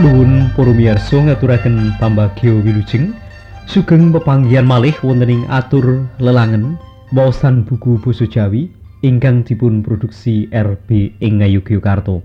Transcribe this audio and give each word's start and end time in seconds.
Nuwun 0.00 0.48
para 0.56 0.72
miyarsa 0.72 1.20
ngaturaken 1.20 1.92
pambagya 2.00 2.56
wilujeng 2.64 3.12
sugeng 3.68 4.08
pepanggihan 4.16 4.64
malih 4.64 4.96
wonten 5.04 5.28
ing 5.28 5.42
atur 5.52 6.08
lelangen 6.16 6.80
waosan 7.12 7.68
buku 7.68 8.00
basa 8.00 8.24
Jawi 8.24 8.72
ingkang 9.04 9.44
dipun 9.44 9.84
produksi 9.84 10.48
RB 10.48 11.20
ing 11.20 11.44
Ngayogyakarta. 11.44 12.16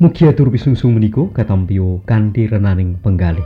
Mugi 0.00 0.24
atur 0.24 0.48
pisungsung 0.48 0.96
menika 0.96 1.28
katampi 1.36 1.76
kanthi 2.08 2.48
renaning 2.48 2.96
penggalih. 3.04 3.44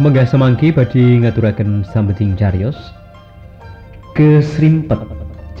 Menggah 0.00 0.24
semangki 0.24 0.72
badhe 0.72 1.20
ngaturaken 1.20 1.84
sambething 1.84 2.32
cariyos 2.32 2.96
kesrimpet 4.16 4.96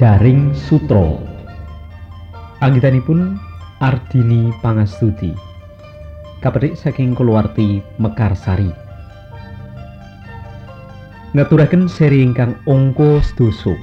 jaring 0.00 0.56
sutra 0.56 1.20
anggitanipun 2.64 3.36
Ardini 3.84 4.48
Pangastuti. 4.64 5.36
Kapetik 6.40 6.72
saking 6.72 7.12
kulawarti 7.12 7.84
Mekarsari. 8.00 8.72
Ngaturaken 11.36 11.84
seri 11.84 12.24
ingkang 12.24 12.56
angka 12.64 13.20
sedasa 13.20 13.76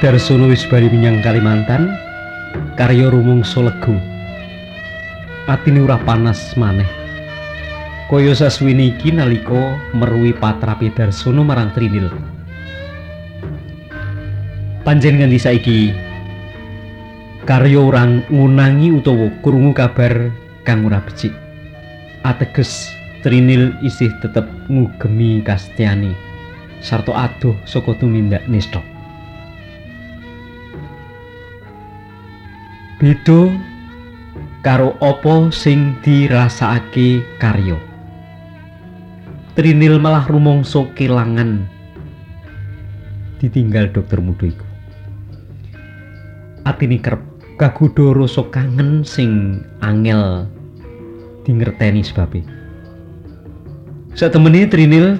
Darsono 0.00 0.48
wis 0.48 0.64
bali 0.64 0.88
menyang 0.88 1.20
Kalimantan, 1.20 1.92
karya 2.72 3.12
rumangsa 3.12 3.60
legu. 3.60 4.00
Atine 5.44 5.84
ora 5.84 6.00
panas 6.00 6.56
maneh. 6.56 6.88
Kaya 8.08 8.32
sasuwene 8.32 8.96
iki 8.96 9.12
nalika 9.12 9.76
meruhi 9.92 10.32
patrape 10.32 10.88
Darsono 10.96 11.44
marang 11.44 11.68
Trinil. 11.76 12.08
Panjenengan 14.88 15.28
ngendi 15.28 15.36
saiki? 15.36 15.80
Karya 17.44 17.84
orang 17.84 18.24
ngunangi 18.32 18.96
utawa 18.96 19.28
krungu 19.44 19.76
kabar 19.76 20.32
kang 20.64 20.88
ora 20.88 21.04
becik. 21.04 21.36
Ateges 22.24 22.88
Trinil 23.20 23.76
isih 23.84 24.16
tetep 24.24 24.48
ngugemi 24.72 25.44
kastiani 25.44 26.16
sarta 26.80 27.12
adoh 27.12 27.52
saka 27.68 27.92
tumindak 28.00 28.48
nista. 28.48 28.89
Beda 33.00 33.48
karo 34.60 34.92
apa 35.00 35.48
sing 35.48 35.96
dirasakake 36.04 37.24
karya. 37.40 37.80
Trinil 39.56 39.96
malah 39.96 40.28
rumangsa 40.28 40.84
kelangan 40.92 41.64
ditinggal 43.40 43.88
dokter 43.88 44.20
muda 44.20 44.52
iku. 44.52 44.66
Atine 46.68 47.00
kerep 47.00 47.24
kagodha 47.56 48.12
rasa 48.12 48.44
kangen 48.52 49.00
sing 49.00 49.64
angel 49.80 50.44
dingerteni 51.48 52.04
sebabe. 52.04 52.44
Satemene 54.12 54.68
Trinil 54.68 55.16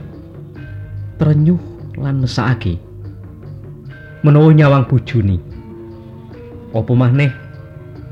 trenyuh 1.16 1.56
lan 1.96 2.20
mesake 2.20 2.76
menawa 4.20 4.52
nyawang 4.52 4.84
bojone 4.84 5.40
apa 6.76 6.92
maneh 6.92 7.32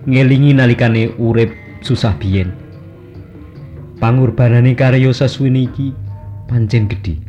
ngelingi 0.08 0.56
nalikane 0.56 1.12
urip 1.20 1.52
susah 1.84 2.16
biyen. 2.16 2.48
Pangurbanane 4.00 4.72
karya 4.72 5.12
sasuwene 5.12 5.68
iki 5.68 5.92
pancen 6.48 6.88
gedhe. 6.88 7.20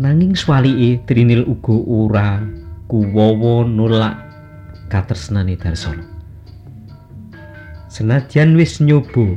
Nanging 0.00 0.32
swalike 0.32 1.04
Trinil 1.04 1.44
uga 1.44 1.76
ora 1.84 2.28
kuwawa 2.88 3.68
nolak 3.68 4.16
katresnane 4.88 5.60
Darsana. 5.60 6.08
Senadyan 7.92 8.56
wis 8.56 8.80
nyoba, 8.80 9.36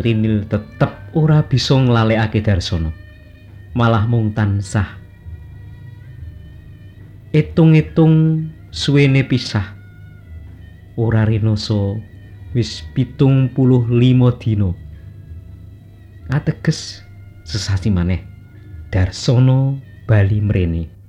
Trinil 0.00 0.48
tetep 0.48 1.12
ora 1.12 1.44
bisa 1.44 1.76
nglalekake 1.76 2.40
Darsana. 2.40 2.88
Malah 3.76 4.08
mung 4.08 4.32
tansah 4.32 4.96
etung-etung 7.30 8.48
suwene 8.74 9.22
pisah. 9.22 9.79
Ora 10.96 11.24
rinoso 11.24 12.00
wis 12.54 12.82
pitung 12.94 13.54
puluh 13.54 13.86
limo 13.86 14.30
dino 14.34 14.74
ateges 16.28 17.02
sesasi 17.44 17.90
maneh 17.90 18.22
darsono 18.90 19.78
bali 20.06 20.40
mrene 20.40 20.99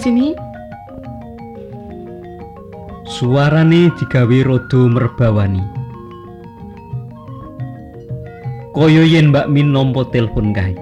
sini? 0.00 0.32
Suarane 3.04 3.92
digawe 4.00 4.38
rada 4.48 4.80
merbawani. 4.88 5.60
Kaya 8.72 9.04
yen 9.04 9.28
Mbak 9.28 9.52
Min 9.52 9.76
nampa 9.76 10.08
telepon 10.08 10.56
kae. 10.56 10.72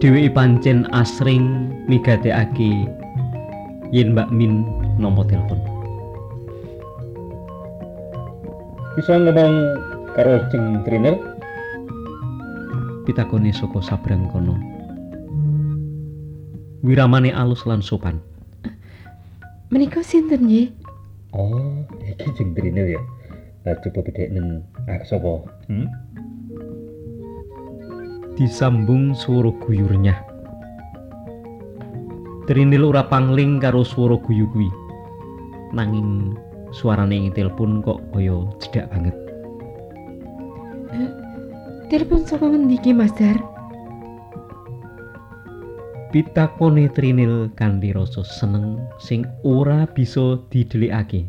Dheweke 0.00 0.32
pancen 0.32 0.88
asring 0.96 1.68
migatekake 1.84 2.88
yen 3.92 4.16
Mbak 4.16 4.32
Min 4.32 4.64
nampa 4.96 5.28
telepon. 5.28 5.60
Bisa 8.96 9.20
ngomong 9.20 9.54
karo 10.16 10.38
Jeng 10.48 10.80
Trinil? 10.86 11.18
Pitakone 13.04 13.52
saka 13.52 13.84
sabrang 13.84 14.30
kono. 14.32 14.73
Wiramane 16.84 17.32
alus 17.32 17.64
lan 17.64 17.80
sopan. 17.80 18.20
Menika 19.72 20.04
sinten 20.04 20.44
nggih? 20.44 20.68
Oh, 21.32 21.82
iki 22.04 22.28
Jeng 22.36 22.52
Trinil 22.52 23.00
ya. 23.00 23.02
Lah 23.64 23.80
coba 23.80 24.04
bedheknen 24.04 24.60
aku 24.84 25.04
sapa? 25.08 25.32
Hmm? 25.72 25.88
disambung 28.34 29.14
swara 29.14 29.54
guyurnya. 29.62 30.18
Trinil 32.44 32.84
ora 32.84 33.06
pangling 33.06 33.62
karo 33.62 33.86
swara 33.86 34.18
guyu 34.18 34.50
kuwi. 34.50 34.68
Nanging 35.72 36.34
suarane 36.74 37.14
ing 37.14 37.32
telepon 37.32 37.80
kok 37.80 38.02
kaya 38.12 38.44
cedak 38.60 38.90
banget. 38.90 39.16
Telepon 41.88 42.26
saka 42.26 42.50
ngendi 42.50 42.76
ki, 42.82 42.90
Mas 42.90 43.14
Dar? 43.14 43.38
Pitakone 46.14 46.86
Trinil 46.94 47.50
kanthi 47.58 47.90
rasa 47.90 48.22
seneng 48.22 48.86
sing 49.02 49.26
ora 49.42 49.82
bisa 49.82 50.38
didelikake. 50.46 51.26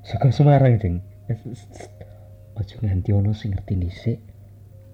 Saka 0.00 0.32
Semarang, 0.32 0.80
Jeng. 0.80 1.04
Aja 2.56 2.74
nganti 2.80 3.12
ana 3.12 3.36
sing 3.36 3.52
ngerti 3.52 3.76
dhisik. 3.76 4.18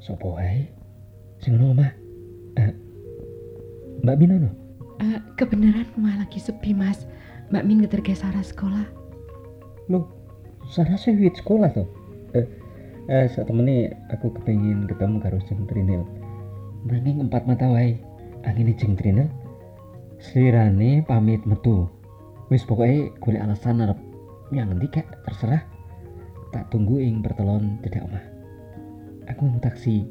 Sopo 0.02 0.34
wae? 0.34 0.66
Sing 1.38 1.62
ono 1.62 1.78
omah. 1.78 1.94
Eh, 2.58 2.74
Mbak 4.02 4.16
Min 4.18 4.34
ono? 4.34 4.50
Eh, 4.98 5.22
kebenaran 5.38 5.86
rumah 5.94 6.18
lagi 6.26 6.42
sepi, 6.42 6.74
Mas. 6.74 7.06
Mbak 7.54 7.62
Min 7.70 7.86
ngeterke 7.86 8.18
Sarah 8.18 8.42
sekolah. 8.42 8.82
Loh, 9.86 10.10
Sarah 10.74 10.98
sih 10.98 11.14
wit 11.14 11.38
sekolah 11.38 11.70
tuh. 11.70 11.86
Eh, 12.34 12.46
eh 13.14 13.30
saat 13.30 13.46
temene 13.46 13.94
aku 14.10 14.34
kepengin 14.42 14.90
ketemu 14.90 15.22
karo 15.22 15.38
Jeng 15.46 15.70
Trinil. 15.70 16.02
Nanging 16.90 17.30
empat 17.30 17.46
mata 17.46 17.70
wae. 17.70 18.02
Angin 18.46 18.72
Jeng 18.78 18.94
Trinil. 18.94 19.28
Slirane 20.22 21.04
pamit 21.04 21.42
metu. 21.44 21.90
Wis 22.48 22.62
pokoknya 22.62 23.10
golek 23.18 23.42
alasan 23.42 23.82
arep 23.82 23.98
yang 24.54 24.70
ngendi 24.70 24.86
kak 24.88 25.06
terserah. 25.26 25.66
Tak 26.54 26.70
tunggu 26.70 27.02
ing 27.02 27.20
pertelon 27.20 27.82
tidak 27.82 28.06
omah. 28.06 28.24
Aku 29.26 29.50
mau 29.50 29.58
taksi. 29.58 30.06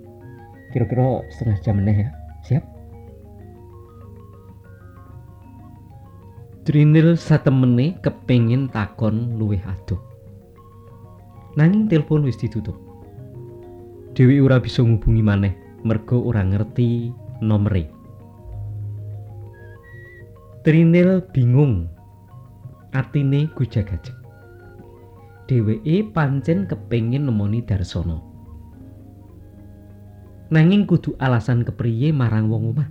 Kira-kira 0.76 1.24
setengah 1.32 1.58
jam 1.64 1.76
meneh 1.80 1.98
ya. 2.04 2.10
Siap? 2.44 2.64
Trinil 6.68 7.16
satemene 7.16 7.96
kepengin 8.04 8.68
takon 8.68 9.40
luwih 9.40 9.64
adoh. 9.64 10.02
Nanging 11.56 11.88
telepon 11.88 12.28
wis 12.28 12.36
ditutup. 12.36 12.76
Dewi 14.12 14.44
ora 14.44 14.60
bisa 14.60 14.84
ngubungi 14.84 15.24
maneh 15.24 15.54
merga 15.88 16.20
ora 16.20 16.44
ngerti 16.44 17.14
nomere. 17.40 18.05
Trinil 20.66 21.22
bingung. 21.30 21.86
Atine 22.90 23.46
gujag-gajeg. 23.54 24.18
Dheweke 25.46 26.10
pancen 26.10 26.66
kepengin 26.66 27.30
nemoni 27.30 27.62
Darsono. 27.62 28.26
Nanging 30.50 30.90
kudu 30.90 31.14
alasan 31.22 31.62
kepriye 31.62 32.10
marang 32.10 32.50
wong 32.50 32.74
omah. 32.74 32.90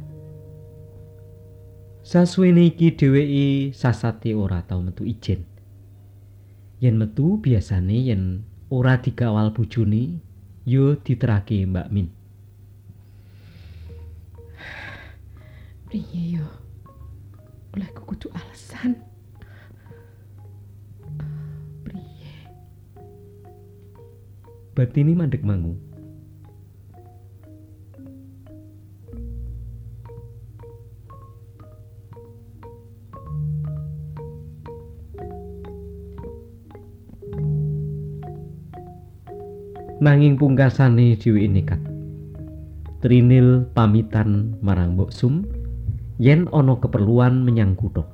Sasuwene 2.06 2.62
iki 2.62 2.94
dheweke 2.94 3.74
sasate 3.74 4.38
ora 4.38 4.62
tau 4.62 4.78
metu 4.78 5.02
ijen. 5.02 5.42
Yen 6.78 6.94
metu 6.94 7.42
biasane 7.42 8.06
yen 8.06 8.46
ora 8.70 9.02
dikawal 9.02 9.50
bojone, 9.50 10.22
yo 10.62 10.94
diterake 11.02 11.66
Mbak 11.66 11.90
Min. 11.90 12.06
Priye 15.90 16.38
yo? 16.38 16.63
Oleh 17.74 17.90
kudu 17.90 18.30
alasan. 18.30 18.94
Priye? 21.82 22.46
Batini 24.78 25.18
mandek 25.18 25.42
mangu. 25.42 25.74
Nanging 39.98 40.38
pungkasane 40.38 41.18
dhewe 41.18 41.42
nekat. 41.50 41.82
Trinil 43.02 43.66
pamitan 43.74 44.54
marang 44.62 44.94
Mbok 44.94 45.10
Sum 45.10 45.63
yen 46.18 46.46
ana 46.54 46.78
keperluan 46.78 47.42
menyang 47.42 47.74
kutha. 47.74 48.06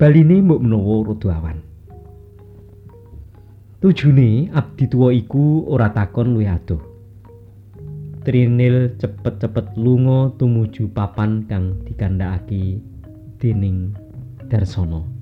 Baline 0.00 0.40
mbok 0.40 0.60
menawa 0.64 0.96
rada 1.12 1.28
awan. 1.36 1.58
Tujune 3.80 4.48
abdi 4.52 4.84
tuwa 4.88 5.08
iku 5.12 5.64
ora 5.68 5.92
takon 5.92 6.36
luwih 6.36 6.52
adoh. 6.52 6.80
Trinil 8.20 9.00
cepet-cepet 9.00 9.80
lunga 9.80 10.36
tumuju 10.36 10.92
papan 10.92 11.48
kang 11.48 11.80
dikandhakake 11.88 12.84
dening 13.40 13.96
Darsono. 14.52 15.19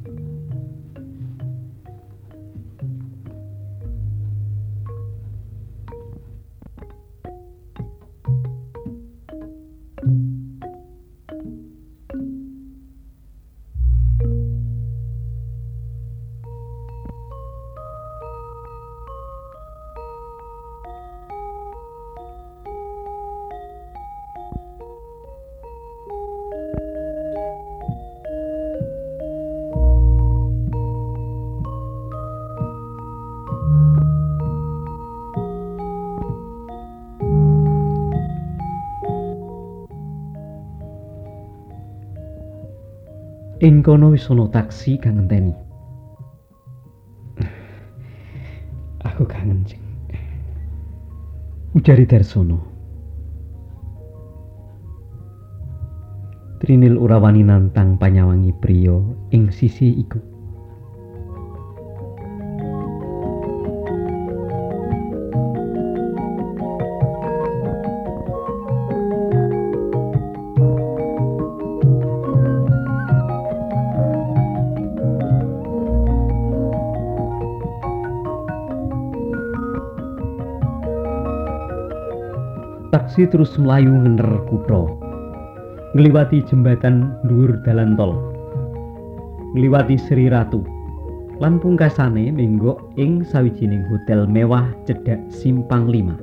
Ing 43.59 43.83
kono 43.83 44.15
wis 44.15 44.31
ana 44.31 44.47
taksi 44.55 45.03
kang 45.03 45.19
ngenteni. 45.19 45.51
Aku 49.03 49.27
kangen, 49.27 49.67
Cing. 49.67 49.83
Ujari 51.75 52.07
Darsono. 52.07 52.63
Trinil 56.63 56.95
ora 57.03 57.19
wani 57.19 57.43
nantang 57.43 57.99
panyawangi 57.99 58.55
priya 58.63 58.95
ing 59.35 59.51
sisi 59.51 59.91
iku. 60.07 60.38
Taksi 83.09 83.25
terus 83.25 83.57
melayu 83.57 83.89
ngener 83.89 84.45
kutha. 84.53 84.85
Ngliwati 85.97 86.45
jembatan 86.45 87.17
dhuwur 87.25 87.57
dalan 87.65 87.97
tol. 87.97 88.13
Ngliwati 89.57 89.97
Sri 89.97 90.29
Ratu. 90.29 90.61
Lan 91.41 91.57
pungkasane 91.57 92.29
menggok 92.29 92.77
ing 93.01 93.25
sawijining 93.25 93.81
hotel 93.89 94.29
mewah 94.29 94.69
cedhak 94.85 95.17
Simpang 95.33 95.89
5. 95.89 96.21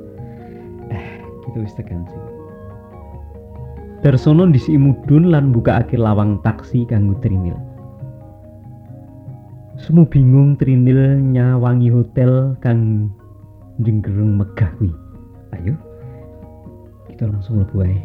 Eh, 0.93 1.25
gitu 1.49 1.65
wis 1.65 1.73
tekan 1.73 2.05
sih. 2.05 2.21
Darsono 4.05 4.45
ndisi 4.45 4.77
mudhun 4.77 5.33
lan 5.33 5.49
mbukakake 5.49 5.97
lawang 5.97 6.37
taksi 6.45 6.85
kanggo 6.85 7.17
Trinil. 7.17 7.57
Semu 9.81 10.05
bingung 10.05 10.53
Trinil 10.53 11.17
nyawangi 11.33 11.89
hotel 11.89 12.53
kang 12.61 13.09
jenggereng 13.81 14.37
megah 14.37 14.69
kuwi. 14.77 14.93
Ayo. 15.49 15.73
Kita 17.15 17.31
langsung 17.31 17.63
mlebu 17.63 17.79
wae. 17.79 17.95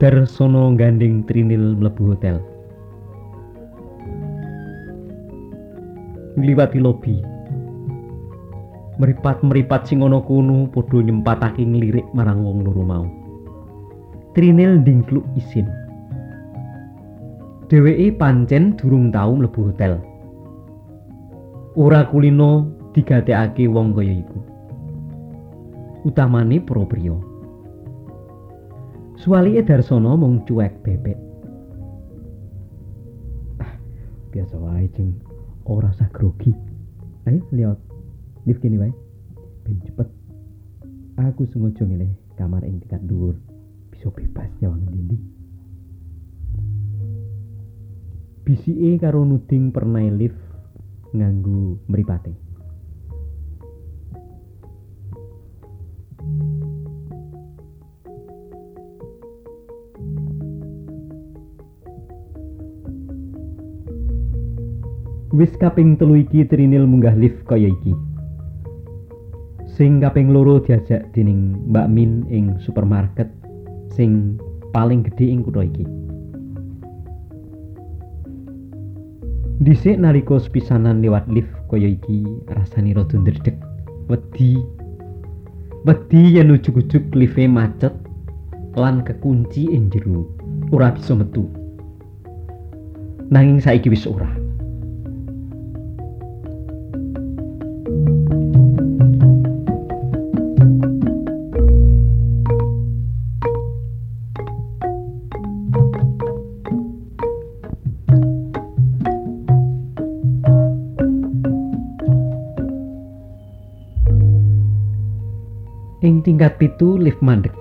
Darsono 0.00 0.72
gandeng 0.80 1.28
Trinil 1.28 1.76
mlebu 1.76 2.16
hotel. 2.16 2.40
Ngliwati 6.40 6.80
lobi. 6.80 7.20
Meripat-meripat 8.96 9.92
sing 9.92 10.00
ana 10.00 10.24
kono 10.24 10.72
padha 10.72 11.04
nyempatake 11.04 11.60
nglirik 11.60 12.08
marang 12.16 12.48
wong 12.48 12.64
loro 12.64 12.80
mau. 12.80 13.04
Trinil 14.32 14.80
ndingkluk 14.80 15.28
isin. 15.36 15.68
Dheweke 17.68 18.16
pancen 18.16 18.72
durung 18.80 19.12
tau 19.12 19.36
mlebu 19.36 19.68
hotel. 19.68 20.00
Ora 21.76 22.08
kulino 22.08 22.72
digatekake 22.96 23.68
wong 23.68 23.92
kaya 23.92 24.24
iku. 24.24 24.49
Utamane 26.00 26.64
priya. 26.64 27.12
Suwalike 29.20 29.60
Darsono 29.68 30.16
mung 30.16 30.40
cuek 30.48 30.80
bebek. 30.80 31.18
Ah, 33.60 33.76
biasa 34.32 34.56
wae 34.56 34.88
jeng 34.96 35.20
ora 35.68 35.92
usah 35.92 36.08
grogi. 36.08 36.56
Ayo 37.28 37.44
lihat 37.52 37.76
lift 38.48 38.64
kene 38.64 38.80
wae. 38.80 38.92
Ben 39.68 39.76
cepet. 39.84 40.08
Aku 41.20 41.44
sengaja 41.52 41.84
milih 41.84 42.08
kamar 42.40 42.64
ing 42.64 42.80
tingkat 42.80 43.04
dhuwur. 43.04 43.36
Bisa 43.92 44.08
bebas 44.08 44.48
nyawang 44.64 44.80
ndi 44.88 45.20
Bisike 48.40 48.96
karo 48.96 49.20
nuding 49.28 49.68
pernai 49.68 50.08
lift 50.08 50.40
nganggo 51.12 51.76
mripate. 51.92 52.49
Wis 65.30 65.54
kaping 65.62 65.94
telu 65.94 66.18
iki 66.26 66.42
Trinil 66.42 66.90
munggah 66.90 67.14
lift 67.14 67.46
kaya 67.46 67.70
iki. 67.70 67.94
Sing 69.78 70.02
kaping 70.02 70.34
loro 70.34 70.58
diajak 70.58 71.06
dening 71.14 71.54
Mbak 71.70 71.86
Min 71.86 72.26
ing 72.26 72.58
supermarket 72.58 73.30
sing 73.94 74.42
paling 74.74 75.06
gedhe 75.06 75.30
ing 75.30 75.46
kutha 75.46 75.62
iki. 75.62 75.86
Dhisik 79.62 80.02
nalika 80.02 80.42
sepisanan 80.42 80.98
liwat 80.98 81.30
lift 81.30 81.54
kaya 81.70 81.94
iki 81.94 82.26
rasane 82.50 82.90
rada 82.90 83.14
ndredeg. 83.14 83.54
Wedi. 84.10 84.58
Wedi 85.86 86.42
yen 86.42 86.50
ujug-ujug 86.50 87.06
lift 87.14 87.38
macet 87.46 87.94
lan 88.74 89.06
kekunci 89.06 89.70
ing 89.70 89.94
jero. 89.94 90.26
Ora 90.74 90.90
bisa 90.90 91.14
metu. 91.14 91.46
Nanging 93.30 93.62
saiki 93.62 93.94
wis 93.94 94.10
ora. 94.10 94.39
Tingkat 116.50 116.66
pitu 116.66 116.98
lift 116.98 117.22
mandek. 117.22 117.54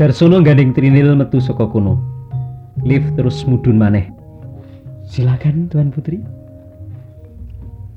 Darsono 0.00 0.40
gandeng 0.40 0.72
Trinil 0.72 1.12
metu 1.12 1.36
saka 1.36 1.68
kono. 1.68 2.00
Lift 2.80 3.12
terus 3.12 3.44
mudhun 3.44 3.76
maneh. 3.76 4.08
Silakan 5.04 5.68
Tuan 5.68 5.92
Putri. 5.92 6.16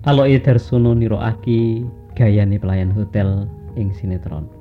Aloke 0.03 0.43
Darsono 0.43 0.91
niroaki 0.91 1.87
gayane 2.19 2.59
pelayan 2.59 2.91
hotel 2.91 3.47
ing 3.79 3.95
sinetron. 3.95 4.51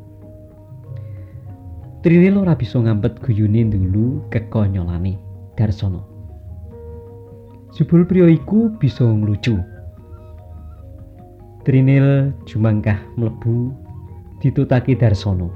Trinil 2.07 2.39
ora 2.39 2.55
bisa 2.55 2.79
ngampet 2.79 3.19
guyune 3.19 3.67
dulu 3.67 4.23
kekonyolane 4.31 5.19
Darsono. 5.59 6.07
Jebul 7.75 8.07
priya 8.07 8.31
iku 8.31 8.71
bisa 8.79 9.03
nglucu. 9.03 9.59
Trinil 11.67 12.31
jumangkah 12.47 13.03
mlebu 13.19 13.75
ditutaki 14.41 14.97
Darsono. 14.97 15.53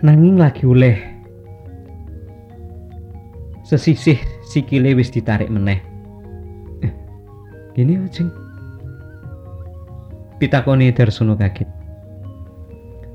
Nanging 0.00 0.40
lagi 0.40 0.64
oleh 0.64 0.96
sesisih 3.64 4.16
sikile 4.48 4.96
wis 4.96 5.12
ditarik 5.12 5.52
meneh. 5.52 5.80
Eh, 6.80 6.92
Gini 7.76 8.00
ojeng. 8.00 8.32
Pitakoni 10.40 10.92
Darsono 10.92 11.36
kaget. 11.36 11.68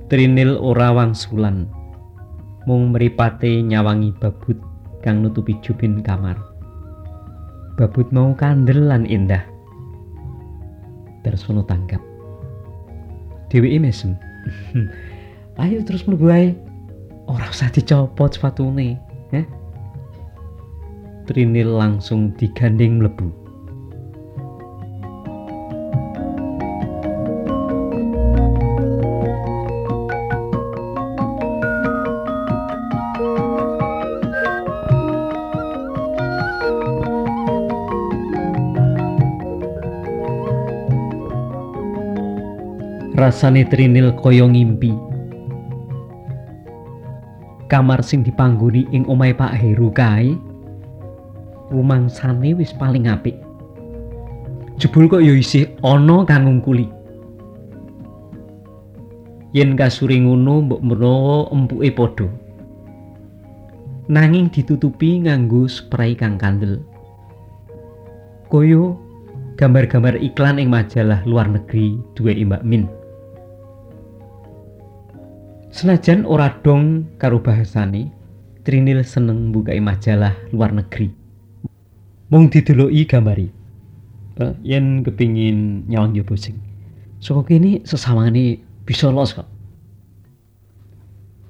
Trinil 0.10 0.62
ora 0.62 0.94
wangsulan. 0.94 1.66
Mung 2.70 2.94
mripate 2.94 3.66
nyawangi 3.66 4.14
babut 4.22 4.58
kang 5.02 5.26
nutupi 5.26 5.58
jubin 5.66 6.06
kamar. 6.06 6.38
Babut 7.80 8.14
mau 8.14 8.30
kandel 8.38 8.86
lan 8.86 9.10
indah. 9.10 9.42
Darsono 11.26 11.66
tanggap. 11.66 12.11
Dheweke 13.51 13.84
mesem. 13.84 14.15
Ayo 15.60 15.84
terus 15.84 16.08
mlebu 16.08 16.31
ae. 16.31 16.55
Ora 17.27 17.51
usah 17.51 17.67
dicopot 17.70 18.31
sepatune, 18.31 18.96
ya. 19.36 19.43
Trinil 21.27 21.70
langsung 21.75 22.31
digandeng 22.39 23.03
mlebu. 23.03 23.40
Rasane 43.32 43.64
Trinil 43.64 44.12
kaya 44.20 44.44
ngimpi. 44.44 44.92
Kamar 47.72 48.04
sing 48.04 48.28
dipanggoni 48.28 48.84
ing 48.92 49.08
omahe 49.08 49.32
Pak 49.32 49.56
Heru 49.56 49.88
kae 49.88 50.36
rumangsane 51.72 52.52
wis 52.60 52.76
paling 52.76 53.08
apik. 53.08 53.40
Jebul 54.76 55.08
kok 55.08 55.24
ya 55.24 55.32
isih 55.32 55.64
ana 55.80 56.28
kang 56.28 56.44
ngungkuli. 56.44 56.92
Yen 59.56 59.80
kasure 59.80 60.20
ngono 60.20 60.68
mbok 60.68 60.84
menawa 60.84 61.48
empuke 61.56 61.88
padha. 61.96 62.28
Nanging 64.12 64.52
ditutupi 64.52 65.24
nganggo 65.24 65.72
spray 65.72 66.20
kang 66.20 66.36
kandel. 66.36 66.84
Koyo 68.52 69.00
gambar-gambar 69.56 70.20
iklan 70.20 70.60
ing 70.60 70.68
majalah 70.68 71.24
luar 71.24 71.48
negeri 71.48 71.96
duwe 72.12 72.36
Mbak 72.36 72.68
Min. 72.68 72.92
Senajan 75.72 76.28
ora 76.28 76.51
dong 76.51 77.16
karo 77.16 77.40
bahasane, 77.40 78.12
Trinil 78.68 79.08
seneng 79.08 79.56
mbukai 79.56 79.80
majalah 79.80 80.36
luar 80.51 80.75
negeri. 80.75 81.08
Mung 82.28 82.51
dideloki 82.51 83.08
gambari. 83.08 83.48
Eh, 84.36 84.51
yen 84.68 85.00
kepingin 85.00 85.88
nyawang 85.88 86.12
yo 86.12 86.28
sing. 86.36 86.60
Saka 87.24 87.48
kene 87.48 87.88
sesawangane 87.88 88.60
bisa 88.84 89.16
los 89.16 89.32
kok. 89.32 89.48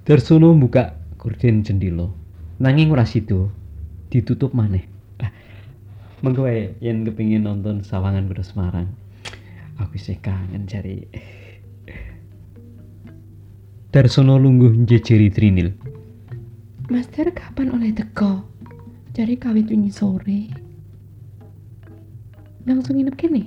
Darsono 0.05 0.53
buka 0.53 0.93
gorden 1.17 1.65
jendela. 1.65 2.05
Nanging 2.61 2.93
ora 2.93 3.09
sida, 3.09 3.49
ditutup 4.13 4.53
maneh. 4.53 4.85
Ah, 5.17 5.33
Mengko 6.21 6.45
yen 6.77 7.09
kepingin 7.09 7.49
nonton 7.49 7.81
sawangan 7.81 8.29
kuda 8.29 8.45
Semarang. 8.45 8.85
Aku 9.81 9.97
isih 9.97 10.21
kangen 10.21 10.69
cari 10.69 11.09
Darsono 13.91 14.39
lungguh 14.39 14.71
njejeri 14.71 15.27
Trinil. 15.27 15.75
Master 16.87 17.27
kapan 17.35 17.75
oleh 17.75 17.91
teko? 17.91 18.39
Cari 19.11 19.35
kawit 19.35 19.67
wingi 19.67 19.91
sore. 19.91 20.47
Langsung 22.63 22.95
nginep 22.95 23.15
kene. 23.19 23.43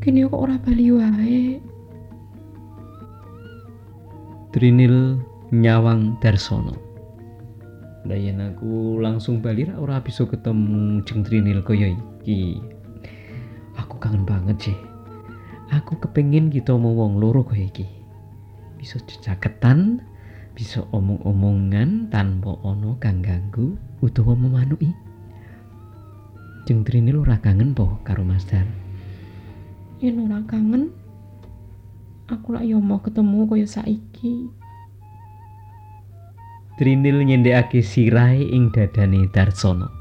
Kene 0.00 0.24
kok 0.32 0.32
ora 0.32 0.56
bali 0.56 0.88
wae. 0.96 1.60
Trinil 4.56 5.20
nyawang 5.52 6.16
Darsono. 6.24 6.72
Lah 8.08 8.16
yen 8.16 8.40
aku 8.40 8.96
langsung 8.96 9.44
bali 9.44 9.68
ra 9.68 9.76
ora 9.76 10.00
bisa 10.00 10.24
ketemu 10.24 11.04
Jeng 11.04 11.20
Trinil 11.20 11.60
kaya 11.60 11.92
iki. 11.92 12.64
Aku 13.76 14.00
kangen 14.00 14.24
banget 14.24 14.72
sih. 14.72 14.78
Aku 15.68 16.00
kepengin 16.00 16.48
kita 16.48 16.72
mau 16.80 16.96
wong 16.96 17.20
loro 17.20 17.44
kaya 17.44 17.68
iki. 17.68 17.97
Bisa 18.78 19.02
cecaketan, 19.02 19.98
bisa 20.54 20.86
omong-omongan 20.94 22.14
tanpa 22.14 22.54
ono 22.62 22.94
kang 23.02 23.18
ganggu 23.18 23.74
utawa 23.98 24.38
memanuki. 24.38 24.94
Jeng 26.62 26.86
Trinil 26.86 27.18
ora 27.18 27.42
kangen 27.42 27.74
po 27.74 27.98
karo 28.06 28.22
Mas 28.22 28.46
Dar. 28.46 28.70
Yen 29.98 30.22
ora 30.22 30.38
kangen, 30.46 30.94
aku 32.30 32.54
lak 32.54 32.62
yo 32.62 32.78
mau 32.78 33.02
ketemu 33.02 33.50
kaya 33.50 33.66
saiki. 33.66 34.46
Trinil 36.78 37.26
nyendhekake 37.26 37.82
sirahe 37.82 38.46
ing 38.46 38.70
dadane 38.70 39.26
Darsono. 39.34 39.97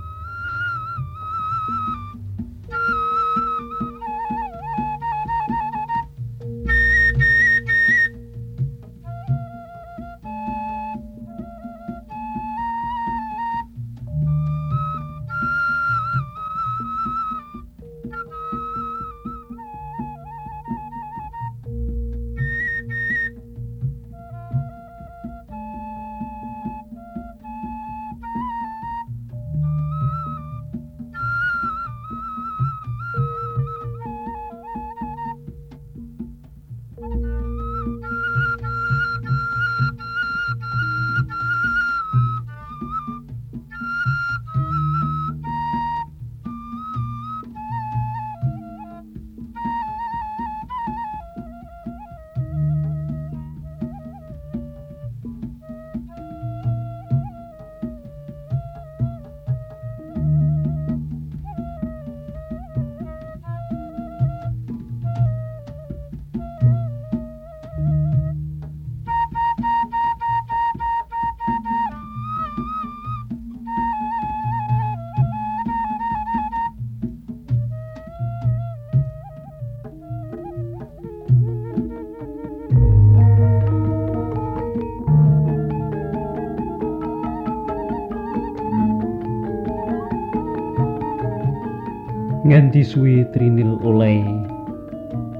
Nganti 92.48 92.79
suwe 92.79 93.27
Trinil 93.36 93.75
oleh 93.83 94.24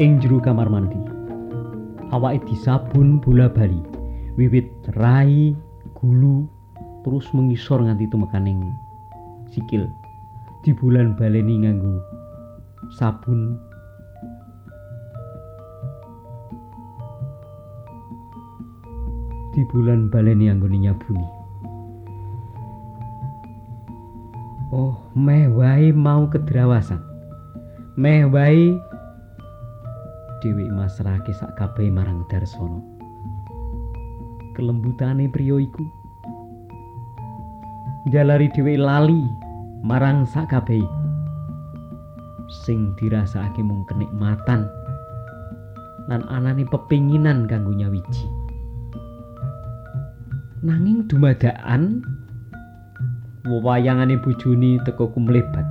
ing 0.04 0.20
jero 0.20 0.44
kamar 0.44 0.68
mandi. 0.68 1.00
Awake 2.12 2.44
disabun 2.52 3.24
bola-bali, 3.24 3.80
wiwit 4.36 4.68
rai, 5.00 5.56
gulu, 5.96 6.44
terus 7.08 7.32
mengisor 7.32 7.80
nganti 7.80 8.12
tumekaning 8.12 8.60
sikil. 9.56 9.88
Di 10.68 10.76
bulan 10.76 11.16
baleni 11.16 11.64
nganggo 11.64 12.04
sabun 13.00 13.56
di 19.56 19.64
bulan 19.72 20.12
baleni 20.12 20.52
anggone 20.52 20.76
nyabuni. 20.76 21.37
Oh, 24.68 25.00
meh 25.16 25.48
wae 25.48 25.96
mau 25.96 26.28
kedrawasan. 26.28 27.00
Meh 27.96 28.28
wae 28.28 28.76
Dewi 30.44 30.68
masrahake 30.68 31.32
sak 31.32 31.56
kabeh 31.56 31.88
marang 31.88 32.28
Darsono. 32.28 32.84
Kelembutane 34.60 35.32
priya 35.32 35.56
iku 35.64 35.88
jalari 38.12 38.52
dhewe 38.52 38.76
lali 38.76 39.24
marang 39.88 40.28
sak 40.28 40.52
kabeh 40.52 40.84
sing 42.68 42.92
dirasakake 43.00 43.64
mung 43.64 43.88
kenikmatan 43.88 44.68
lan 46.12 46.28
anane 46.28 46.68
pepinginan 46.68 47.48
kanggo 47.48 47.72
nyawiji. 47.72 48.28
Nanging 50.60 51.08
dumadakan 51.08 52.04
wewayangane 53.46 54.18
bojone 54.18 54.82
teka 54.82 55.06
kumlebat. 55.14 55.68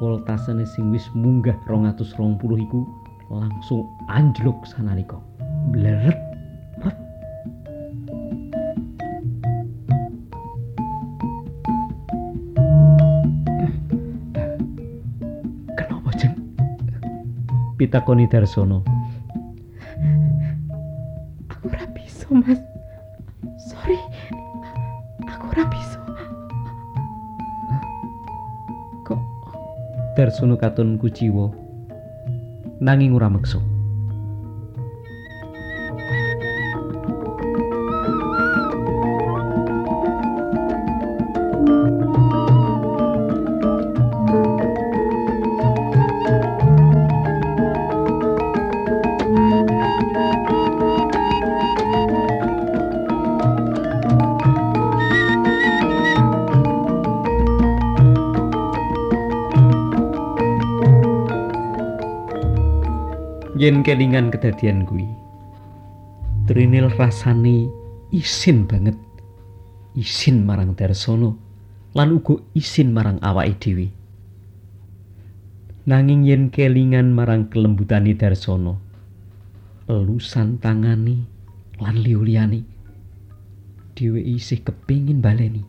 Voltasene 0.00 0.64
sing 0.64 0.88
wis 0.92 1.04
munggah 1.12 1.56
220 1.68 2.64
iku 2.64 2.80
langsung 3.28 3.84
anjlok 4.08 4.64
sanalika. 4.64 5.20
Bleret. 5.70 6.16
Kenapa, 15.76 16.10
Jeng? 16.16 16.34
Pitakoni 17.76 18.24
Darsono. 18.24 18.80
Aku 21.52 21.68
ora 21.68 21.84
bisa, 21.92 22.24
Mas. 22.32 22.69
Darsono 30.20 30.60
katon 30.60 31.00
kuciwa 31.00 31.48
nanging 32.84 33.16
ora 33.16 33.32
meksa. 33.32 33.56
Yen 63.70 63.86
kelingan 63.86 64.34
kedadian 64.34 64.82
kuwi. 64.82 65.06
Trinil 66.50 66.90
rasane 66.98 67.70
isin 68.10 68.66
banget. 68.66 68.98
Isin 69.94 70.42
marang 70.42 70.74
Darsono 70.74 71.38
lan 71.94 72.18
uga 72.18 72.42
isin 72.58 72.90
marang 72.90 73.22
awake 73.22 73.62
dhewe. 73.62 73.86
Nanging 75.86 76.26
yen 76.26 76.50
kelingan 76.50 77.14
marang 77.14 77.46
kelembutane 77.46 78.10
Darsono, 78.18 78.82
elusan 79.86 80.58
tangane 80.58 81.30
lan 81.78 81.94
liya-liyane 81.94 82.66
dhewe 83.94 84.18
isih 84.18 84.66
kepingin 84.66 85.22
baleni. 85.22 85.62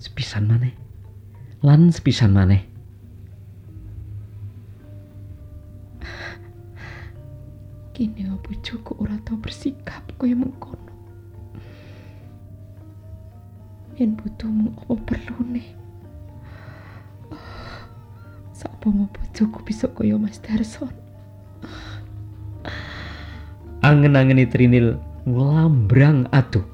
Sepisan 0.00 0.48
maneh. 0.48 0.72
Lan 1.60 1.92
sepisan 1.92 2.32
maneh. 2.32 2.69
Kini 8.00 8.24
bojoku 8.24 8.96
ora 8.96 9.12
tau 9.28 9.36
bersikap 9.36 10.00
kaya 10.16 10.32
mengkono. 10.32 10.88
Yen 14.00 14.16
butuh 14.16 14.48
mung 14.48 14.72
apa 14.72 14.96
perlune. 15.04 15.60
Sapa 18.56 18.88
mau 18.88 19.04
bojoku 19.04 19.60
bisa 19.68 19.84
kaya 19.92 20.16
Mas 20.16 20.40
Darson. 20.40 20.88
Angen-angeni 23.84 24.48
Trinil 24.48 24.96
nglambrang 25.28 26.24
aduh. 26.32 26.64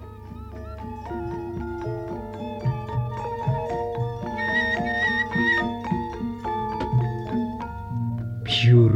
Biur, 8.46 8.94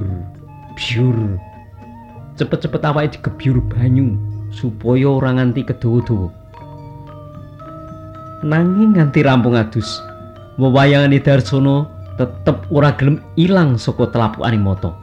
biur. 0.78 1.49
Cepet-cepet 2.40 2.80
awake 2.88 3.20
digebyur 3.20 3.60
banyu 3.68 4.16
supaya 4.48 5.12
ora 5.12 5.36
nganti 5.36 5.60
kedawa-dawa. 5.60 6.32
Nanging 8.40 8.96
nganti 8.96 9.20
rampung 9.20 9.60
adus, 9.60 10.00
wewayangane 10.56 11.20
Darsono 11.20 11.84
tetep 12.16 12.64
ora 12.72 12.96
gelem 12.96 13.20
ilang 13.36 13.76
saka 13.76 14.08
telapukaning 14.08 14.64
mata. 14.64 14.96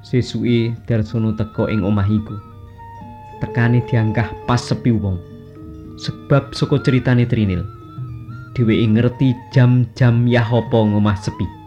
Sesuke 0.00 0.72
Darsono 0.88 1.36
teka 1.36 1.68
ing 1.68 1.84
omah 1.84 2.08
iku. 2.08 2.40
Tekane 3.44 3.84
diangkah 3.84 4.32
pas 4.48 4.64
sepi 4.64 4.88
wong. 4.88 5.33
Sebab 5.94 6.54
saka 6.54 6.82
ceritane 6.82 7.26
Trinil, 7.26 7.62
dheweke 8.54 8.86
ngerti 8.90 9.28
jam-jam 9.54 10.26
yahopo 10.26 10.90
ngomah 10.90 11.18
sepi. 11.18 11.63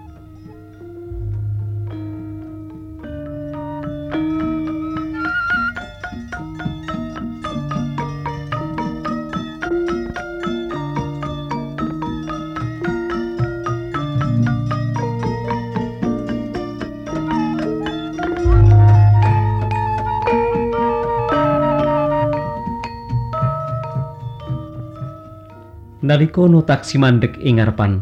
Nalika 26.17 26.49
no 26.49 26.65
taksi 26.65 26.97
mandek 26.97 27.37
ing 27.45 27.61
ngarepan, 27.61 28.01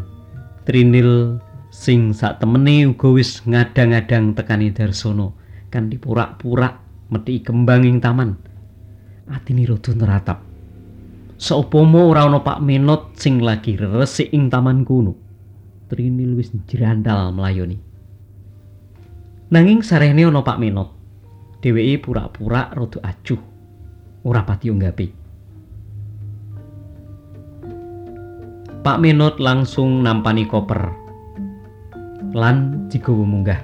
Trinil 0.64 1.36
sing 1.68 2.16
sak 2.16 2.40
temene 2.40 2.88
uga 2.88 3.12
wis 3.12 3.44
ngadang-adang 3.44 4.32
tekani 4.32 4.72
Darsono 4.72 5.36
kanthi 5.68 6.00
purak-purak 6.00 6.80
methi 7.12 7.44
kembang 7.44 7.84
ing 7.84 8.00
taman. 8.00 8.40
Atine 9.28 9.68
rada 9.68 9.92
neratap. 9.92 10.40
Saupama 11.36 12.08
ora 12.08 12.24
ana 12.24 12.40
Pak 12.40 12.64
Menot 12.64 13.20
sing 13.20 13.44
lagi 13.44 13.76
resik 13.76 14.32
ing 14.32 14.48
taman 14.48 14.88
kuno. 14.88 15.12
Trinil 15.92 16.40
wis 16.40 16.56
jrandal 16.64 17.36
melayoni. 17.36 17.76
Nanging 19.52 19.84
sarene 19.84 20.24
ana 20.24 20.40
Pak 20.40 20.56
Menot. 20.56 20.88
Dheweke 21.60 22.00
purak-purak 22.00 22.72
rada 22.80 22.98
acuh. 23.04 23.44
Ora 24.24 24.40
pati 24.40 24.72
nggapi. 24.72 25.25
Pak 28.86 29.02
Menot 29.02 29.42
langsung 29.42 30.06
nampani 30.06 30.46
koper 30.46 30.94
lan 32.38 32.86
digawa 32.86 33.26
munggah. 33.26 33.58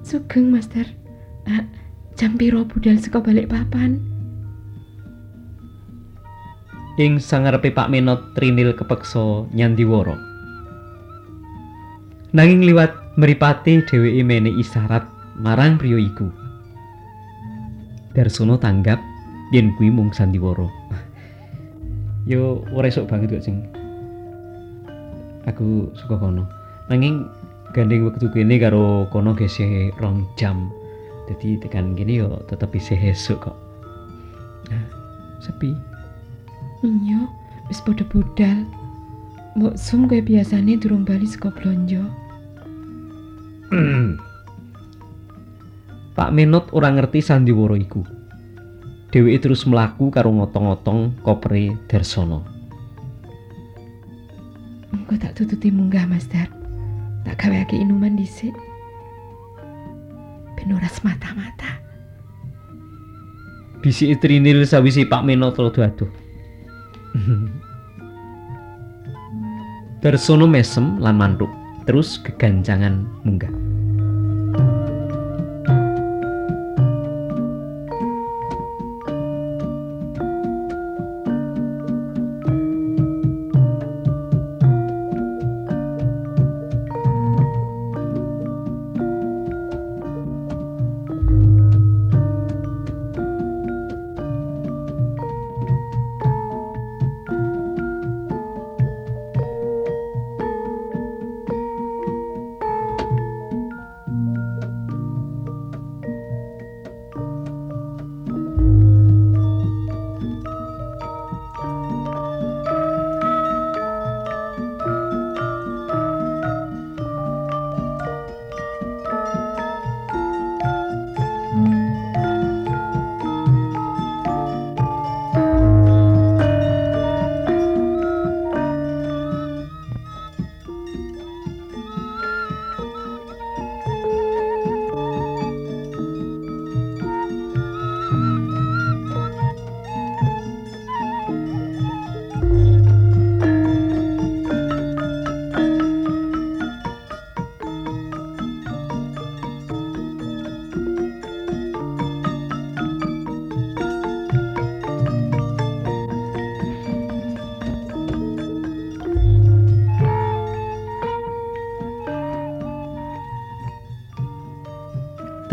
Sugeng, 0.00 0.48
Master. 0.48 0.88
Ah, 1.44 1.68
jam 2.16 2.40
piro 2.40 2.64
budal 2.64 2.96
saka 2.96 3.20
balik 3.20 3.52
papan? 3.52 4.00
Ing 6.96 7.20
sangarepe 7.20 7.76
Pak 7.76 7.92
Menot 7.92 8.32
Trinil 8.32 8.72
kepeksa 8.72 9.44
nyandiwara. 9.52 10.16
Nanging 12.32 12.64
liwat 12.64 13.20
mripate 13.20 13.84
dheweke 13.84 14.24
menehi 14.24 14.64
isyarat 14.64 15.04
marang 15.36 15.76
priya 15.76 16.00
iku. 16.00 16.32
Darsono 18.16 18.56
tanggap 18.56 19.09
yen 19.50 19.74
kuwi 19.74 19.90
mung 19.90 20.14
sandiwara. 20.14 20.66
Yo 22.26 22.62
ora 22.74 22.86
esuk 22.86 23.10
banget 23.10 23.38
kok 23.38 23.44
sing 23.46 23.66
aku 25.46 25.90
suka 25.98 26.18
kono. 26.18 26.46
Nanging 26.86 27.26
gandeng 27.74 28.06
wektu 28.06 28.30
kene 28.30 28.58
karo 28.62 29.10
kono 29.10 29.34
gesih 29.34 29.90
rong 29.98 30.26
jam. 30.38 30.70
Dadi 31.26 31.58
tekan 31.58 31.94
kene 31.98 32.22
yo 32.22 32.28
tetep 32.46 32.70
isih 32.74 32.98
esuk 32.98 33.50
kok. 33.50 33.56
Nah, 34.70 34.86
sepi. 35.42 35.74
Iya, 36.86 37.26
wis 37.66 37.82
padha 37.82 38.06
budal. 38.06 38.62
Mbok 39.58 39.74
sum 39.74 40.06
kaya 40.06 40.22
biasane 40.22 40.78
durung 40.78 41.02
bali 41.02 41.26
saka 41.26 41.50
blonjo. 41.50 42.06
Pak 46.14 46.30
Menot 46.30 46.70
ora 46.70 46.90
ngerti 46.94 47.18
sandiwara 47.18 47.74
iku. 47.74 48.19
Dheweke 49.10 49.42
terus 49.42 49.66
mlaku 49.66 50.14
karo 50.14 50.30
ngotong-ngotong 50.30 51.18
kopere 51.26 51.74
Darsono. 51.90 52.46
Engko 54.94 55.18
tak 55.18 55.34
tututi 55.34 55.74
munggah, 55.74 56.06
Master. 56.06 56.46
Tak 57.26 57.34
gaweake 57.42 57.74
inuman 57.74 58.14
dhisik. 58.14 58.54
Ben 60.54 60.70
ora 60.70 60.86
semata-mata. 60.86 61.82
Bisiki 63.82 64.14
Trinil 64.14 64.62
sawise 64.62 65.02
Pak 65.08 65.26
Menot 65.26 65.58
rada 65.58 65.90
adoh. 65.90 66.10
Darsono 70.00 70.46
mesem 70.46 71.02
lan 71.02 71.18
mantuk, 71.18 71.50
terus 71.82 72.22
gegancangan 72.22 73.04
munggah. 73.26 73.69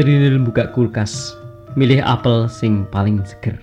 Trinil 0.07 0.39
buka 0.39 0.71
kulkas, 0.71 1.35
milih 1.75 1.99
apel 1.99 2.47
sing 2.47 2.87
paling 2.95 3.19
seger. 3.27 3.59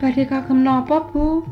Badhe 0.00 0.24
kagem 0.24 0.64
napa, 0.64 1.04
Bu? 1.12 1.44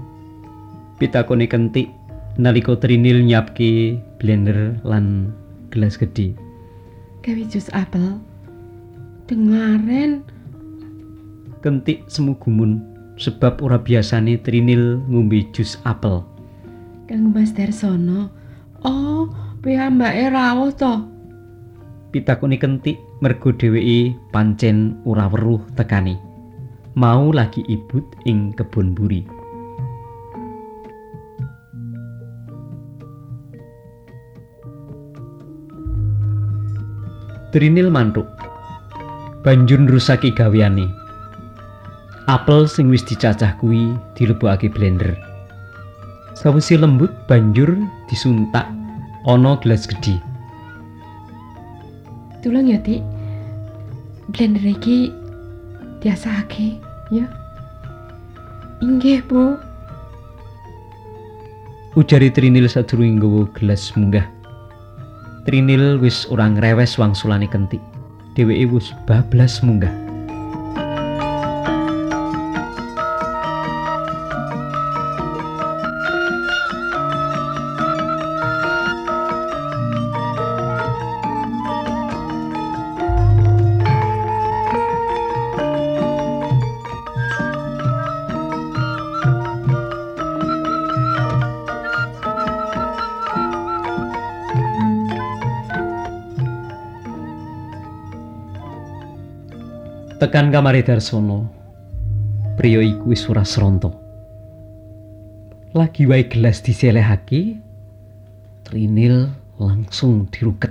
Pitakoni 0.97 1.45
kentik 1.45 1.93
nalika 2.41 2.81
Trinil 2.81 3.29
nyiapke 3.29 4.01
blender 4.17 4.81
lan 4.89 5.37
gelas 5.69 6.01
gedhe. 6.01 6.33
Gawe 7.21 7.45
jus 7.45 7.69
apel. 7.77 8.17
Dengaren 9.29 10.25
Kentik 11.61 12.09
semu 12.09 12.41
gumun 12.41 12.81
sebab 13.21 13.61
ora 13.61 13.77
biasane 13.77 14.41
Trinil 14.41 15.05
ngombe 15.13 15.45
jus 15.53 15.77
apel. 15.85 16.25
kanggo 17.05 17.37
Mas 17.37 17.53
Darsono. 17.53 18.33
Oh, 18.81 19.29
piyambake 19.61 20.33
rawuh 20.33 20.73
to. 20.73 21.18
Pitakoni 22.09 22.57
kentik 22.57 22.97
mergo 23.21 23.53
dheweke 23.53 24.17
pancen 24.33 24.97
ora 25.05 25.29
weruh 25.29 25.61
tekani. 25.77 26.17
Mau 26.97 27.29
lagi 27.37 27.61
ibut 27.69 28.01
ing 28.25 28.57
kebon 28.57 28.97
buri. 28.97 29.29
Trinil 37.53 37.93
mantuk. 37.93 38.25
Banjur 39.45 39.85
nrusaki 39.85 40.33
gaweane. 40.33 40.89
Apel 42.25 42.65
sing 42.65 42.89
wis 42.89 43.05
dicacah 43.05 43.53
kuwi 43.61 43.93
dilebokake 44.17 44.73
blender. 44.73 45.13
Sawise 46.33 46.81
lembut 46.81 47.13
banjur 47.29 47.77
disuntak 48.09 48.65
ana 49.29 49.61
gelas 49.61 49.85
gedhi. 49.85 50.28
Tulung 52.41 52.71
ya, 52.71 52.79
Dik. 52.79 53.03
Blender 54.31 54.63
iki 54.63 55.11
diasake, 56.01 56.79
ya. 57.11 57.27
Inggih, 58.81 59.27
Bu. 59.27 59.59
Ujari 61.99 62.31
Trinil 62.31 62.71
sadurunge 62.71 63.19
nggawa 63.19 63.51
gelas 63.59 63.91
munggah. 63.99 64.23
Trinil 65.43 65.99
wis 65.99 66.31
ora 66.31 66.47
ngrewes 66.47 66.95
wangsulane 66.95 67.51
kentik. 67.51 67.83
Dheweke 68.39 68.71
wis 68.71 68.95
bablas 69.09 69.59
munggah. 69.67 70.08
Tekan 100.29 100.53
kamare 100.53 100.85
Darsono. 100.85 101.49
Priya 102.61 102.85
iku 102.85 103.17
wis 103.17 103.25
ora 103.33 103.49
sronto. 103.49 103.97
Lagi 105.73 106.05
wae 106.05 106.29
gelas 106.29 106.61
diselehake, 106.61 107.57
Trinil 108.61 109.25
langsung 109.57 110.29
diruket, 110.29 110.69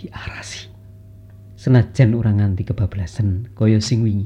diarasi. 0.00 0.72
Senajan 1.52 2.16
ora 2.16 2.32
nganti 2.32 2.64
kebablasan 2.64 3.52
kaya 3.52 3.76
sing 3.76 4.00
wingi. 4.00 4.24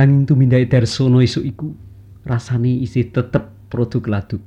Nanging 0.00 0.24
tumindake 0.24 0.64
Darsono 0.64 1.20
esuk 1.20 1.44
iku 1.44 1.76
rasane 2.24 2.72
isih 2.72 3.12
tetep 3.12 3.68
produk 3.68 4.16
laduk. 4.16 4.40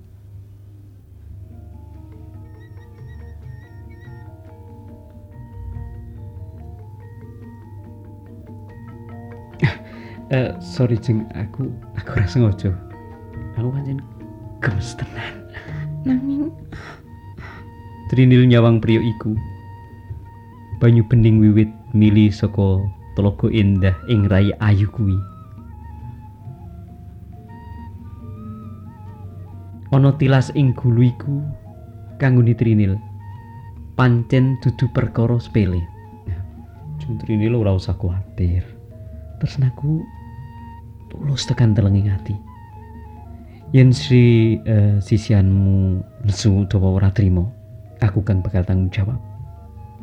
Eh, 10.32 10.56
sorry 10.64 10.96
jeng, 10.96 11.28
aku 11.36 11.68
aku 12.00 12.10
ora 12.16 12.24
sengaja. 12.24 12.72
Aku 13.60 13.68
pancen 13.76 14.00
gemes 14.64 14.96
tenan. 14.96 15.44
Nanging 16.08 16.48
Trinil 18.08 18.48
nyawang 18.48 18.80
priya 18.80 19.04
iku. 19.04 19.36
Banyu 20.80 21.04
bening 21.12 21.44
wiwit 21.44 21.72
mili 21.92 22.32
saka 22.32 22.80
telaga 23.20 23.52
indah 23.52 23.96
ing 24.08 24.32
rai 24.32 24.56
ayu 24.64 24.88
kuwi. 24.96 25.20
Ana 29.94 30.10
tilas 30.18 30.50
ing 30.58 30.74
gulu 30.74 31.06
iku 31.14 31.44
kanggone 32.18 32.58
Trinil. 32.58 32.96
Pancen 33.94 34.58
dudu 34.64 34.90
perkara 34.90 35.38
sepele. 35.38 35.86
Jeng 36.98 37.22
Trinil 37.22 37.54
ora 37.54 37.78
usah 37.78 37.94
kuwatir. 37.94 38.73
Tresnaku 39.44 40.00
tulus 41.12 41.44
tekan 41.44 41.76
telenging 41.76 42.08
ati. 42.16 42.32
Yen 43.76 43.92
si 43.92 44.56
eh, 44.64 45.04
sisianmu 45.04 46.00
nesu 46.24 46.64
utawa 46.64 46.96
ora 46.96 47.12
trima, 47.12 47.44
aku 48.00 48.24
kan 48.24 48.40
bakal 48.40 48.64
tanggung 48.64 48.88
jawab. 48.88 49.20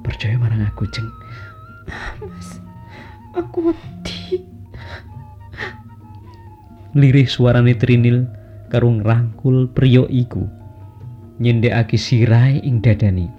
Percaya 0.04 0.36
marang 0.36 0.60
aku, 0.60 0.84
Jeng. 0.92 1.08
Mas, 2.20 2.60
aku 3.32 3.72
wedi. 3.72 4.44
Lirih 6.92 7.24
suarane 7.24 7.72
Trinil 7.80 8.28
karo 8.68 8.92
ngrangkul 8.92 9.72
priya 9.72 10.04
iku. 10.12 10.44
Nyendhekake 11.40 11.96
sirahe 11.96 12.60
ing 12.60 12.84
dadane. 12.84 13.32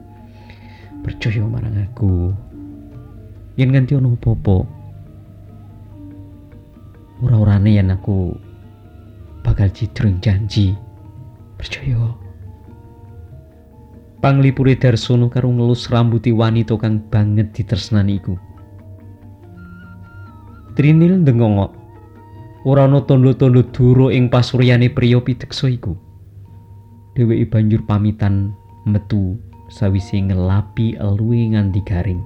Percaya 1.06 1.46
marang 1.46 1.78
aku. 1.78 2.34
Yen 3.54 3.70
nganti 3.70 3.94
ana 3.94 4.18
apa-apa, 4.18 4.81
ora-orane 7.22 7.78
yen 7.78 7.94
aku 7.94 8.34
bakal 9.46 9.70
cidrung 9.70 10.18
janji. 10.22 10.74
Percaya. 11.58 12.18
Panglipure 14.22 14.78
Darsono 14.78 15.30
karo 15.30 15.50
ngelus 15.50 15.90
rambuti 15.90 16.30
wanita 16.34 16.78
kang 16.78 17.02
banget 17.10 17.54
ditresnani 17.54 18.22
iku. 18.22 18.38
Trinil 20.78 21.22
ndengongok. 21.22 21.74
Ora 22.66 22.86
ana 22.86 23.02
tandha-tandha 23.02 23.66
duro 23.74 24.14
ing 24.14 24.30
pasuryane 24.30 24.94
priya 24.94 25.18
pideksa 25.22 25.66
iku. 25.70 25.98
Dheweke 27.18 27.50
banjur 27.50 27.82
pamitan 27.90 28.54
metu 28.86 29.42
sawise 29.70 30.22
ngelapi 30.22 31.02
eluwe 31.02 31.58
nganti 31.58 31.82
garing. 31.82 32.22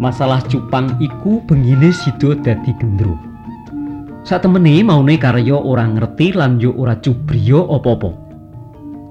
Masalah 0.00 0.40
cupang 0.48 0.96
iku 0.96 1.44
bengine 1.44 1.92
sida 1.92 2.32
dadi 2.40 2.72
gendro. 2.80 3.14
Satemene 4.24 4.80
maune 4.80 5.20
karya 5.20 5.60
ora 5.60 5.84
ngerti 5.84 6.32
lan 6.32 6.56
yo 6.56 6.72
ora 6.74 6.96
cubriya 6.96 7.60
apa-apa. 7.68 8.10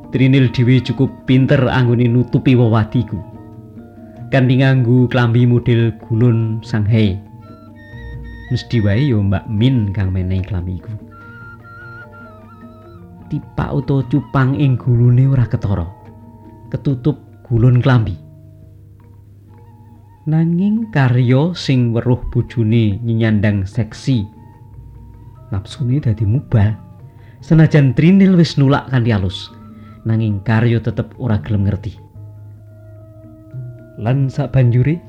Trinil 0.10 0.50
dhewe 0.50 0.82
cukup 0.82 1.14
pinter 1.30 1.70
anggone 1.70 2.10
nutupi 2.10 2.58
wewadiku. 2.58 3.22
Kanthi 4.34 4.62
nganggo 4.62 5.06
klambi 5.10 5.46
model 5.46 5.94
gulun 6.02 6.62
Shanghai. 6.66 7.18
Mesti 8.50 8.82
wae 8.82 9.14
yo 9.14 9.22
Mbak 9.22 9.46
Min 9.46 9.94
kang 9.94 10.10
menehi 10.10 10.42
klambi 10.42 10.82
iku. 10.82 10.94
Tipak 13.30 13.70
utawa 13.78 14.02
cupang 14.10 14.58
ing 14.58 14.74
gulune 14.74 15.30
ora 15.30 15.46
ketara. 15.46 15.86
Ketutup 16.74 17.22
gulun 17.46 17.78
klambi. 17.78 18.29
Nanging 20.30 20.94
karya 20.94 21.58
sing 21.58 21.90
weruh 21.90 22.22
bojone 22.30 23.02
nyandang 23.02 23.66
seksi. 23.66 24.30
Napsune 25.50 25.98
dadi 25.98 26.30
mubal 26.30 26.78
senajan 27.42 27.98
Trinil 27.98 28.38
wis 28.38 28.54
nulak 28.62 28.86
kanthi 28.94 29.10
alus 29.10 29.50
nanging 30.06 30.46
karya 30.46 30.78
tetep 30.78 31.10
ora 31.18 31.42
gelem 31.42 31.66
ngerti. 31.66 31.98
Lan 33.98 34.30
sak 34.30 34.54
banjure 34.54 35.02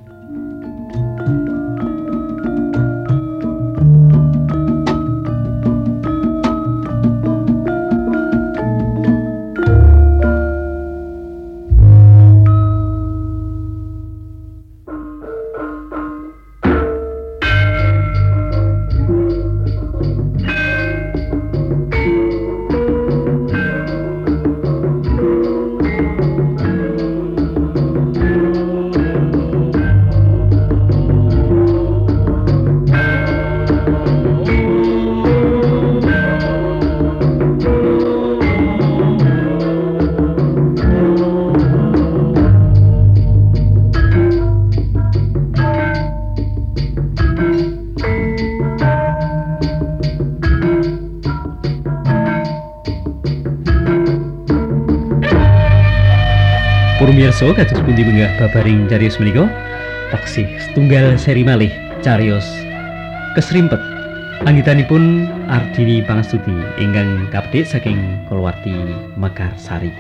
Kados 57.51 57.83
pundi 57.83 58.07
menggah 58.07 58.31
babaring 58.39 58.87
cariyos 58.87 59.19
menika. 59.19 59.51
Taksih 60.15 60.47
setunggal 60.63 61.19
seri 61.19 61.43
malih 61.43 61.75
cariyos 61.99 62.47
kesrimpet. 63.35 63.83
Anggitanipun 64.47 65.27
Ardini 65.51 65.99
Pangastuti 66.07 66.55
ingkang 66.79 67.27
kapdhik 67.35 67.67
saking 67.67 68.23
kulawarti 68.31 68.73
Mekarsari. 69.19 69.91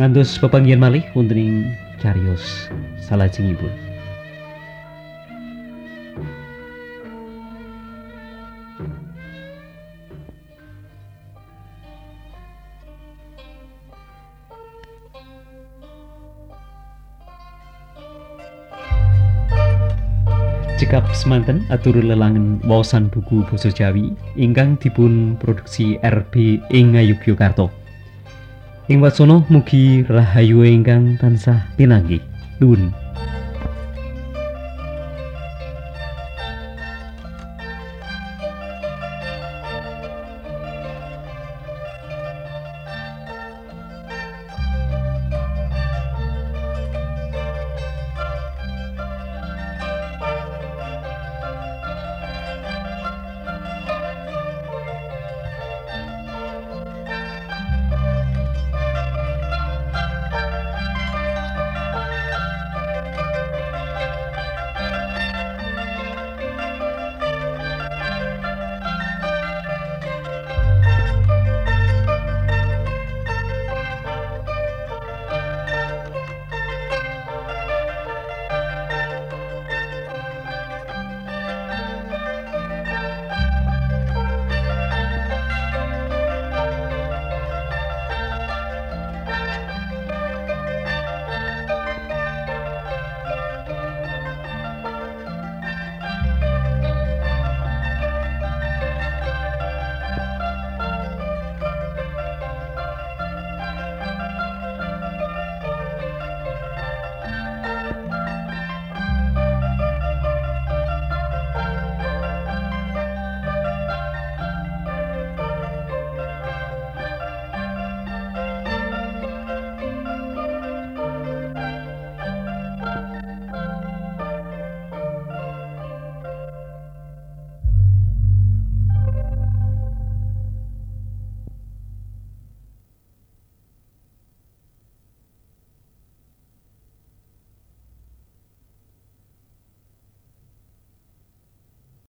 Ngantos 0.00 0.40
pepanggihan 0.40 0.80
malih 0.80 1.04
wonten 1.12 1.36
ing 1.36 1.54
cariyos 2.00 2.72
salajengipun 3.04 3.81
cekap 20.82 21.06
semanten 21.14 21.62
atur 21.70 21.94
lelangen 21.94 22.58
wawasan 22.66 23.06
buku 23.06 23.46
basa 23.46 23.70
Jawi 23.70 24.18
ingkang 24.34 24.74
dipun 24.82 25.38
produksi 25.38 25.94
RB 26.02 26.58
ing 26.74 26.98
Ngayogyakarta. 26.98 27.70
Ing 28.90 28.98
wasana 28.98 29.46
mugi 29.46 30.02
rahayu 30.10 30.66
ingkang 30.66 31.22
tansah 31.22 31.70
pinanggih. 31.78 32.18
Nuwun. 32.58 33.01